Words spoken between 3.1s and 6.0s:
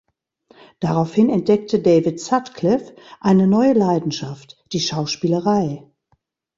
eine neue Leidenschaft: die Schauspielerei.